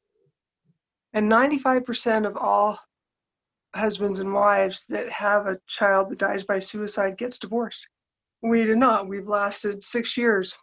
[1.13, 2.79] and 95% of all
[3.75, 7.87] husbands and wives that have a child that dies by suicide gets divorced.
[8.43, 9.09] We did not.
[9.09, 10.57] We've lasted six years.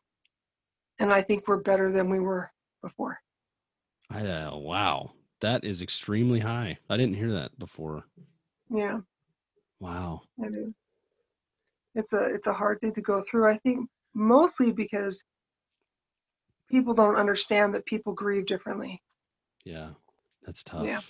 [1.00, 3.20] And I think we're better than we were before.
[4.10, 5.12] I, uh, wow.
[5.42, 6.78] That is extremely high.
[6.90, 8.04] I didn't hear that before.
[8.70, 9.00] Yeah.
[9.80, 10.22] Wow.
[11.96, 13.50] It's a it's a hard thing to go through.
[13.50, 15.16] I think mostly because
[16.70, 19.02] people don't understand that people grieve differently.
[19.64, 19.92] Yeah.
[20.46, 20.86] That's tough.
[20.86, 21.02] Yeah.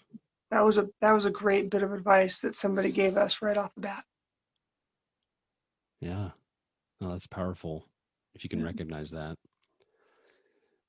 [0.52, 3.58] That was a that was a great bit of advice that somebody gave us right
[3.58, 4.04] off the bat.
[6.00, 6.30] Yeah.
[7.02, 7.86] No, that's powerful
[8.36, 9.38] if you can recognize that.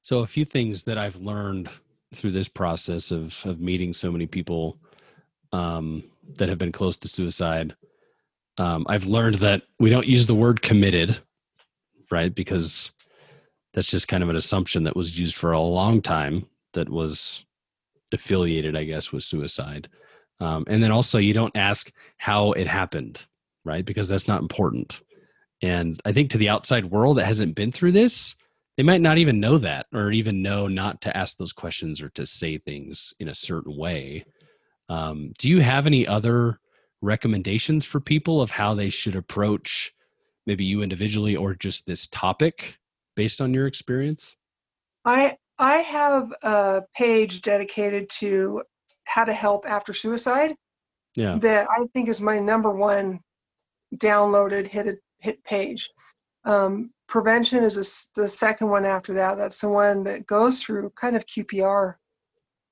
[0.02, 1.68] So a few things that I've learned
[2.14, 4.78] through this process of of meeting so many people
[5.52, 6.04] um,
[6.36, 7.74] that have been close to suicide.
[8.58, 11.20] Um, I've learned that we don't use the word committed,
[12.10, 12.34] right?
[12.34, 12.92] Because
[13.72, 17.44] that's just kind of an assumption that was used for a long time that was
[18.12, 19.88] affiliated, I guess, with suicide.
[20.40, 23.24] Um, and then also, you don't ask how it happened,
[23.64, 23.84] right?
[23.84, 25.02] Because that's not important.
[25.62, 28.34] And I think to the outside world that hasn't been through this,
[28.76, 32.08] they might not even know that or even know not to ask those questions or
[32.10, 34.24] to say things in a certain way.
[34.88, 36.60] Um, do you have any other
[37.02, 39.92] recommendations for people of how they should approach
[40.46, 42.78] maybe you individually or just this topic
[43.16, 44.36] based on your experience?
[45.04, 48.62] I I have a page dedicated to
[49.04, 50.54] how to help after suicide.
[51.16, 51.38] Yeah.
[51.38, 53.20] That I think is my number one
[53.96, 54.86] downloaded hit
[55.20, 55.88] hit page.
[56.44, 59.36] Um, prevention is a, the second one after that.
[59.36, 61.94] That's the one that goes through kind of QPR.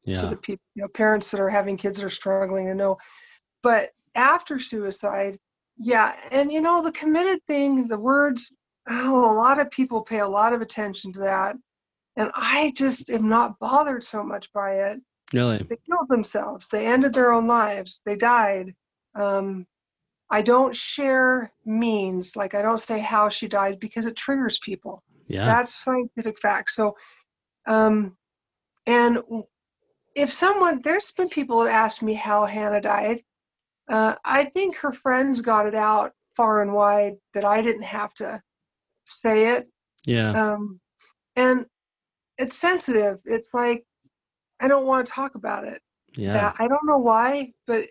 [0.04, 0.16] Yeah.
[0.16, 2.96] So the people, you know, parents that are having kids that are struggling to know.
[3.62, 5.38] But after suicide,
[5.76, 8.52] yeah, and you know the committed thing, the words.
[8.90, 11.56] Oh, a lot of people pay a lot of attention to that
[12.18, 15.00] and I just am not bothered so much by it.
[15.32, 15.58] Really?
[15.58, 16.68] They killed themselves.
[16.68, 18.02] They ended their own lives.
[18.04, 18.74] They died.
[19.14, 19.66] Um,
[20.30, 25.02] I don't share means, like I don't say how she died because it triggers people.
[25.26, 25.46] Yeah.
[25.46, 26.72] That's scientific fact.
[26.74, 26.96] So,
[27.66, 28.16] um,
[28.86, 29.18] and
[30.14, 33.22] if someone, there's been people that asked me how Hannah died.
[33.88, 38.12] Uh, I think her friends got it out far and wide that I didn't have
[38.14, 38.42] to
[39.04, 39.68] say it.
[40.04, 40.30] Yeah.
[40.32, 40.80] Um,
[41.36, 41.66] and
[42.36, 43.18] it's sensitive.
[43.24, 43.84] It's like
[44.60, 45.80] I don't want to talk about it.
[46.16, 46.52] Yeah.
[46.58, 47.86] I don't know why, but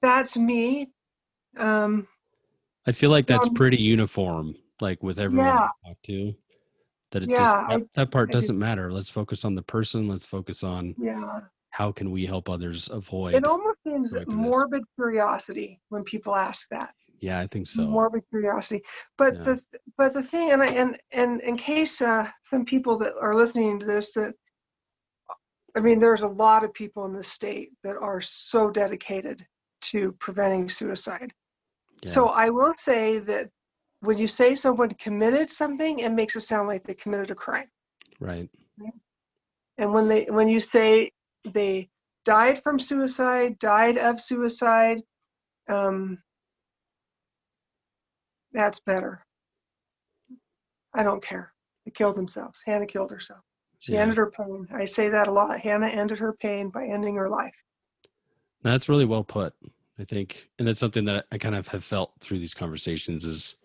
[0.00, 0.90] that's me.
[1.56, 2.06] Um,
[2.86, 5.68] I feel like that's um, pretty uniform, like with everyone Yeah.
[5.84, 6.34] I talk to.
[7.12, 8.92] That it Yeah, just I- that, that part I doesn't matter.
[8.92, 10.08] Let's focus on the person.
[10.08, 11.40] Let's focus on yeah.
[11.70, 13.34] how can we help others avoid.
[13.34, 14.44] It almost seems going through this.
[14.50, 16.94] morbid curiosity when people ask that.
[17.20, 17.86] yeah, I think so.
[17.86, 18.82] Morbid curiosity.
[19.18, 19.42] But Yeah.
[19.42, 19.62] the
[19.98, 23.78] but the thing, and I, and and in case uh, some people that are listening
[23.80, 24.34] to this that.
[25.74, 29.46] I mean, there's a lot of people in the state that are so dedicated
[29.82, 31.32] to preventing suicide.
[32.02, 32.10] yeah.
[32.10, 33.50] So I will say that
[34.00, 37.68] when you say someone committed something, it makes it sound like they committed a crime.
[38.20, 38.48] right.
[39.78, 41.10] And when they when you say
[41.44, 41.88] they
[42.24, 45.02] died from suicide, died of suicide,
[45.68, 46.22] um,
[48.52, 49.24] that's better.
[50.94, 51.52] I don't care.
[51.84, 52.60] They killed themselves.
[52.66, 53.40] Hannah killed herself.
[53.78, 54.02] She Yeah.
[54.02, 54.68] ended her pain.
[54.74, 55.60] I say that a lot.
[55.60, 57.56] Hannah ended her pain by ending her life.
[58.62, 59.54] That's really well put.
[59.98, 63.56] I think, and that's something that I kind of have felt through these conversations is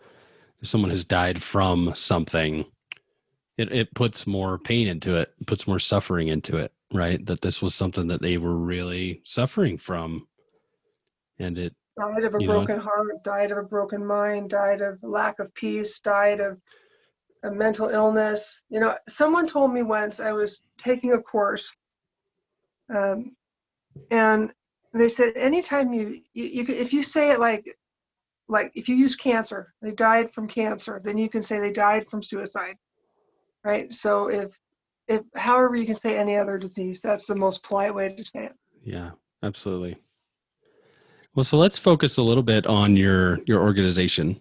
[0.62, 2.66] if someone has died from something,
[3.58, 7.26] it, it puts more pain into it, puts more suffering into it, right?
[7.26, 10.28] That this was something that they were really suffering from.
[11.40, 14.82] And it, Died of a You know- broken heart, died of a broken mind, died
[14.82, 16.60] of lack of peace, died of
[17.44, 18.54] a mental illness.
[18.70, 21.64] You know, someone told me once I was taking a course,
[22.94, 23.36] um,
[24.12, 24.52] and
[24.98, 27.66] they said anytime you, you, you if you say it like,
[28.50, 32.08] like if you use cancer, they died from cancer, then you can say they died
[32.08, 32.76] from suicide,
[33.64, 33.94] right?
[33.94, 34.58] So if,
[35.08, 38.46] if however you can say any other disease, that's the most polite way to say
[38.46, 38.56] it.
[38.84, 39.12] yeah,
[39.44, 39.98] absolutely.
[41.36, 44.40] Well, so let's focus a little bit on your your organization.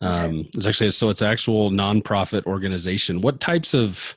[0.00, 3.20] Um, it's actually so it's actual nonprofit organization.
[3.20, 4.16] What types of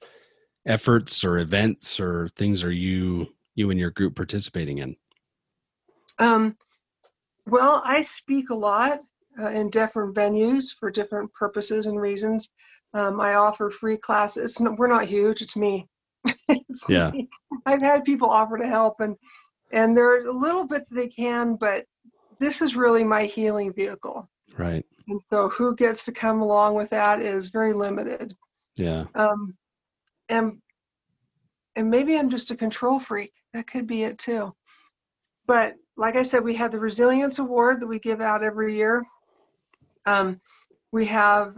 [0.68, 4.96] efforts or events or things are you you and your group participating in?
[6.20, 6.58] Um,
[7.46, 9.02] well, I speak a lot
[9.40, 12.50] uh, in different venues for different purposes and reasons.
[12.94, 14.52] Um, I offer free classes.
[14.52, 15.42] It's n- we're not huge.
[15.42, 15.88] It's me.
[16.90, 17.12] yeah.
[17.68, 19.16] I've had people offer to help, and
[19.72, 21.86] and there are a little bit they can, but
[22.40, 24.28] this is really my healing vehicle.
[24.58, 24.86] Right.
[25.08, 28.34] And so, who gets to come along with that is very limited.
[28.76, 29.06] Yeah.
[29.14, 29.56] Um,
[30.30, 30.60] and
[31.76, 33.34] and maybe I'm just a control freak.
[33.54, 34.54] That could be it too.
[35.46, 39.04] But like I said, we have the Resilience Award that we give out every year.
[40.06, 40.40] Um,
[40.92, 41.58] we have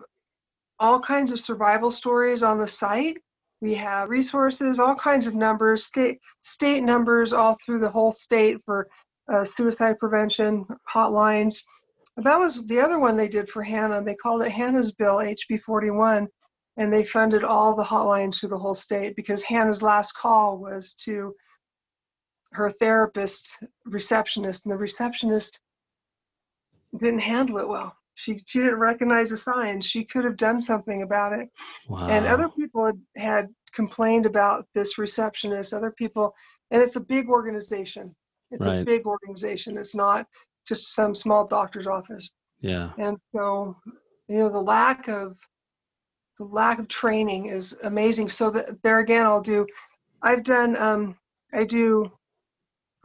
[0.80, 3.18] all kinds of survival stories on the site.
[3.62, 8.58] We have resources, all kinds of numbers, state state numbers all through the whole state
[8.66, 8.88] for
[9.34, 11.64] uh, suicide prevention hotlines.
[12.18, 14.04] That was the other one they did for Hannah.
[14.04, 16.28] They called it Hannah's Bill HB 41,
[16.78, 20.94] and they funded all the hotlines through the whole state because Hannah's last call was
[21.06, 21.34] to
[22.54, 25.60] her therapist receptionist, and the receptionist
[26.98, 27.96] didn't handle it well.
[28.16, 29.86] She she didn't recognize the signs.
[29.86, 31.50] She could have done something about it.
[31.88, 32.08] Wow.
[32.08, 35.74] And other people had, had complained about this receptionist.
[35.74, 36.34] Other people,
[36.72, 38.16] and it's a big organization.
[38.52, 38.82] It's Right.
[38.82, 39.78] a big organization.
[39.78, 40.26] It's not
[40.68, 42.30] just some small doctor's office.
[42.60, 42.92] yeah.
[42.98, 43.78] And so,
[44.28, 45.38] you know, the lack of
[46.40, 48.30] the lack of training is amazing.
[48.30, 49.66] So that there again, I'll do.
[50.24, 50.76] I've done.
[50.78, 51.18] Um,
[51.54, 52.12] I do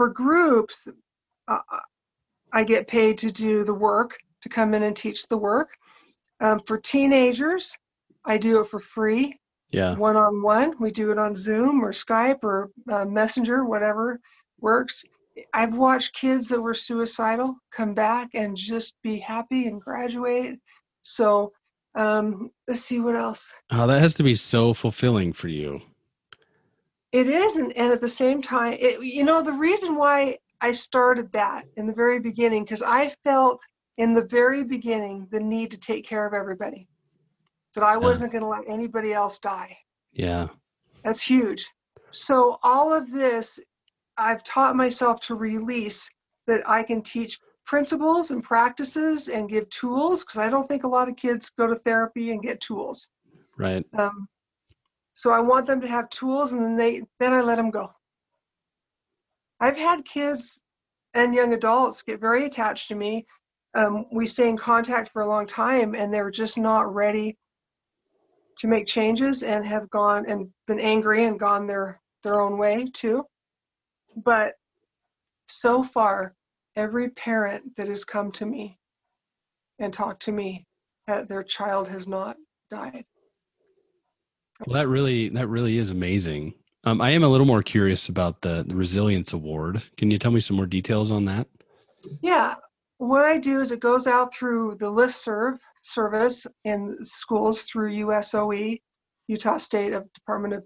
[0.03, 0.75] for groups.
[1.47, 1.59] Uh,
[2.53, 5.69] I get paid to do the work to come in and teach the work.
[6.41, 7.73] Um, for teenagers,
[8.25, 9.39] I do it for free,
[9.71, 9.95] Yeah.
[9.95, 10.75] one on one.
[10.81, 14.19] We do it on Zoom or Skype or uh, Messenger, whatever
[14.59, 15.05] works.
[15.55, 20.59] I've watched kids that were suicidal come back and just be happy and graduate.
[21.03, 21.53] So
[21.95, 23.55] um, let's see what else.
[23.71, 25.81] Oh, that has to be so fulfilling for you.
[27.13, 30.73] It is, and, and at the same time, it, you know, the reason why I
[30.73, 33.61] started that in the very beginning, because I felt
[33.99, 36.89] in the very beginning the need to take care of everybody,
[37.75, 39.77] that I wasn't going to let anybody else die.
[40.13, 40.49] Yeah.
[41.05, 41.69] That's huge.
[42.11, 43.61] So, all of this,
[44.17, 46.11] I've taught myself to release
[46.47, 50.89] that I can teach principles and practices and give tools, because I don't think a
[50.89, 53.09] lot of kids go to therapy and get tools.
[53.59, 53.85] Right.
[53.99, 54.29] Um,
[55.15, 57.93] so I want them to have tools, and then they then I let them go.
[59.61, 60.63] I've had kids
[61.15, 63.27] and young adults get very attached to me.
[63.75, 67.37] Um, we stay in contact for a long time, and they're just not ready
[68.59, 72.87] to make changes, and have gone and been angry and gone their their own way
[72.93, 73.25] too.
[74.17, 74.55] But
[75.47, 76.35] so far,
[76.77, 78.79] every parent that has come to me
[79.79, 80.67] and talked to me,
[81.07, 82.37] their child has not
[82.71, 83.05] died.
[84.67, 86.55] Well, that really that really is amazing.
[86.85, 89.83] Um, I am a little more curious about the, the Resilience Award.
[89.97, 91.47] Can you tell me some more details on that?
[92.23, 92.57] Yeah,
[92.99, 98.81] what I do is it goes out through the listserv service in schools through USOE,
[99.29, 100.65] Utah State of Department of,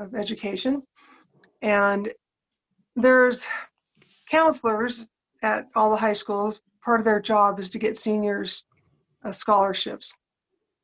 [0.00, 0.82] of Education,
[1.62, 2.12] and
[2.94, 3.44] there's
[4.30, 5.08] counselors
[5.42, 6.60] at all the high schools.
[6.84, 8.64] Part of their job is to get seniors
[9.24, 10.12] uh, scholarships.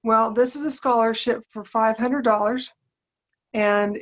[0.04, 2.70] Well, this is a scholarship for five hundred dollars,
[3.54, 3.96] and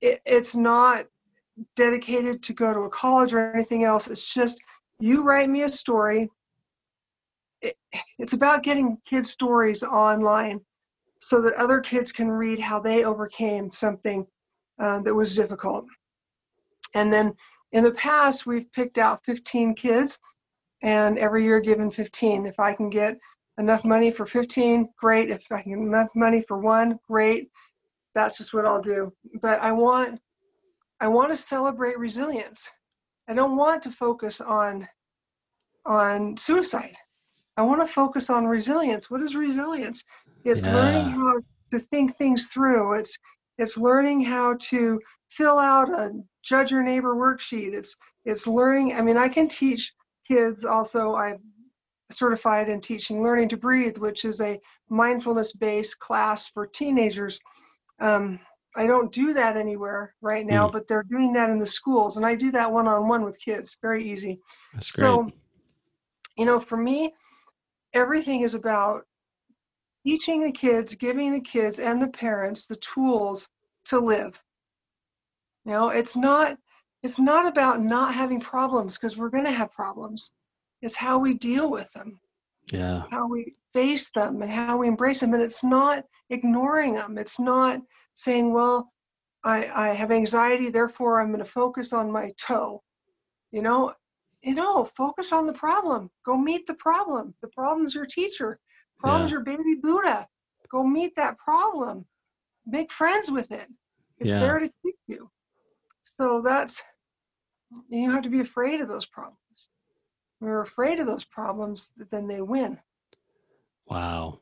[0.00, 1.04] it, it's not
[1.76, 4.08] dedicated to go to a college or anything else.
[4.08, 4.58] It's just
[4.98, 6.30] you write me a story.
[7.60, 7.76] It,
[8.18, 10.60] it's about getting kids' stories online
[11.20, 14.26] so that other kids can read how they overcame something
[14.78, 15.84] uh, that was difficult.
[16.94, 17.34] And then
[17.72, 20.18] in the past, we've picked out 15 kids,
[20.82, 22.46] and every year given 15.
[22.46, 23.18] If I can get
[23.58, 25.30] enough money for 15, great.
[25.30, 27.48] If I can enough money for one, great.
[28.14, 29.12] That's just what I'll do.
[29.40, 30.20] But I want
[31.00, 32.70] I want to celebrate resilience.
[33.28, 34.86] I don't want to focus on
[35.84, 36.96] on suicide.
[37.56, 39.10] I want to focus on resilience.
[39.10, 40.04] What is resilience?
[40.44, 41.40] It's learning how
[41.72, 42.94] to think things through.
[42.94, 43.18] It's
[43.58, 45.00] it's learning how to
[45.30, 47.74] fill out a judge your neighbor worksheet.
[47.74, 48.94] It's it's learning.
[48.94, 49.92] I mean, I can teach
[50.26, 51.14] kids also.
[51.14, 51.38] I'm
[52.14, 57.40] certified in teaching learning to breathe, which is a mindfulness based class for teenagers.
[58.00, 58.40] Um,
[58.74, 62.24] I don't do that anywhere right now, but they're doing that in the schools, and
[62.24, 63.76] I do that one on one with kids.
[63.82, 64.40] Very easy.
[64.72, 65.04] That's great.
[65.04, 65.30] So,
[66.36, 67.12] you know, for me,
[67.92, 69.04] everything is about
[70.04, 73.48] teaching the kids, giving the kids and the parents the tools
[73.86, 74.40] to live.
[75.64, 76.56] You know, it's not
[77.02, 80.32] it's not about not having problems because we're going to have problems.
[80.82, 82.20] It's how we deal with them,
[82.72, 83.04] yeah.
[83.10, 85.32] how we face them, and how we embrace them.
[85.34, 87.18] And it's not ignoring them.
[87.18, 87.80] It's not
[88.14, 88.92] saying, "Well,
[89.44, 92.82] I I have anxiety, therefore I'm going to focus on my toe."
[93.52, 93.94] You know,
[94.42, 96.10] you know, focus on the problem.
[96.26, 97.34] Go meet the problem.
[97.42, 98.58] The problem's your teacher.
[98.98, 99.36] Problem's Yeah.
[99.36, 100.26] your baby Buddha.
[100.70, 102.06] Go meet that problem.
[102.66, 103.68] Make friends with it.
[104.18, 104.40] It's Yeah.
[104.40, 105.30] there to teach you.
[106.02, 106.82] So that's
[107.88, 109.38] you don't have to be afraid of those problems.
[110.42, 112.78] You're afraid of those problems, then they win.
[113.86, 114.40] Wow.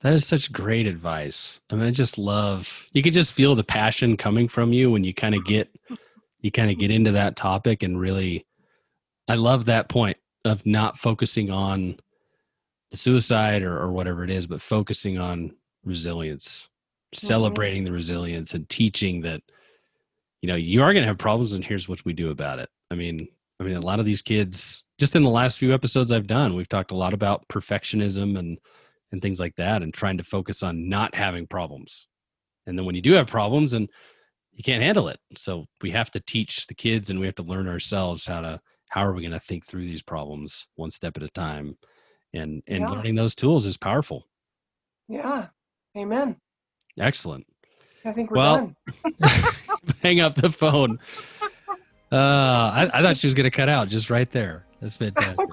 [0.00, 1.60] That is such great advice.
[1.70, 5.04] I mean, I just love you can just feel the passion coming from you when
[5.04, 5.68] you kind of get
[6.40, 8.46] you kind of get into that topic and really
[9.28, 11.98] I love that point of not focusing on
[12.90, 15.52] the suicide or, or whatever it is, but focusing on
[15.84, 16.68] resilience,
[17.14, 17.26] mm-hmm.
[17.26, 19.42] celebrating the resilience and teaching that,
[20.42, 22.68] you know, you are gonna have problems and here's what we do about it.
[22.90, 23.28] I mean,
[23.60, 26.54] I mean a lot of these kids just in the last few episodes I've done,
[26.54, 28.58] we've talked a lot about perfectionism and
[29.12, 32.06] and things like that and trying to focus on not having problems.
[32.66, 33.88] And then when you do have problems and
[34.52, 35.18] you can't handle it.
[35.36, 38.60] So we have to teach the kids and we have to learn ourselves how to
[38.90, 41.76] how are we going to think through these problems one step at a time.
[42.34, 42.88] And and Yeah.
[42.90, 44.26] learning those tools is powerful.
[45.08, 45.48] Yeah.
[45.96, 46.36] Amen.
[46.98, 47.46] Excellent.
[48.04, 49.14] I think we're Well, done.
[50.02, 50.98] Hang up the phone.
[52.12, 54.64] Uh, I, I thought she was going to cut out just right there.
[54.80, 55.48] That's fantastic.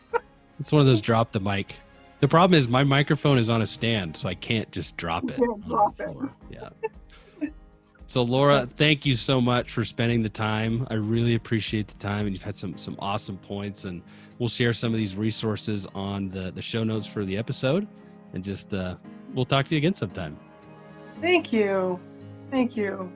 [0.60, 1.76] it's one of those drop the mic.
[2.20, 5.40] The problem is my microphone is on a stand, so I can't just drop it.
[5.66, 6.16] drop it.
[6.50, 6.68] Yeah.
[8.06, 10.86] So Laura, thank you so much for spending the time.
[10.90, 13.84] I really appreciate the time, and you've had some some awesome points.
[13.84, 14.02] And
[14.38, 17.88] we'll share some of these resources on the the show notes for the episode,
[18.32, 18.96] and just uh,
[19.34, 20.38] we'll talk to you again sometime.
[21.20, 21.98] Thank you.
[22.50, 23.10] Thank you.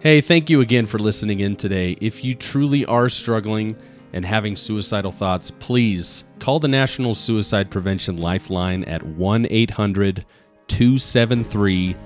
[0.00, 1.98] Hey, thank you again for listening in today.
[2.00, 3.76] If you truly are struggling
[4.12, 10.24] and having suicidal thoughts, please call the National Suicide Prevention Lifeline at 1 800
[10.68, 11.96] 273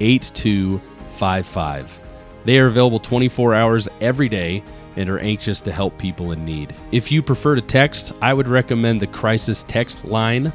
[0.00, 2.00] 8255.
[2.46, 4.64] They are available 24 hours every day
[4.96, 6.74] and are anxious to help people in need.
[6.90, 10.54] If you prefer to text, I would recommend the Crisis Text Line.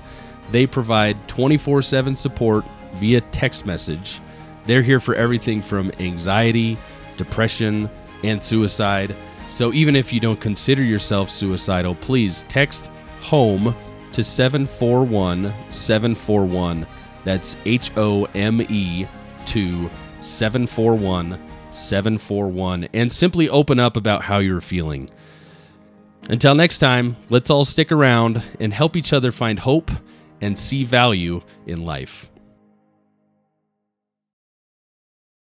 [0.49, 4.19] They provide 24 7 support via text message.
[4.67, 6.77] They're here for everything from anxiety,
[7.15, 7.89] depression,
[8.23, 9.15] and suicide.
[9.47, 12.91] So even if you don't consider yourself suicidal, please text
[13.21, 13.75] HOME
[14.11, 16.85] to 741 741.
[17.23, 19.07] That's H O M E
[19.47, 19.89] to
[20.21, 21.39] 741
[21.71, 25.09] 741 and simply open up about how you're feeling.
[26.29, 29.91] Until next time, let's all stick around and help each other find hope
[30.41, 32.29] and see value in life.